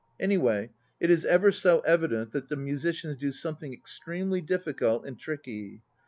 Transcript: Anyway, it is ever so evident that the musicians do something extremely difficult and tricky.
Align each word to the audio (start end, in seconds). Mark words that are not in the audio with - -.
Anyway, 0.19 0.71
it 0.99 1.11
is 1.11 1.25
ever 1.25 1.51
so 1.51 1.77
evident 1.81 2.31
that 2.31 2.47
the 2.47 2.55
musicians 2.55 3.15
do 3.15 3.31
something 3.31 3.71
extremely 3.71 4.41
difficult 4.41 5.05
and 5.05 5.19
tricky. 5.19 5.83